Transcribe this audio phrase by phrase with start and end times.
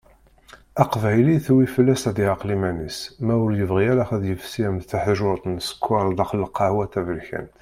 [0.83, 5.55] Aqbayli, tuwi-d fell-as ad yeɛqel iman-is ma ur yebɣi ara ad yefsi am teḥjurt n
[5.65, 7.53] ssekker daxel lqahwa taberkant.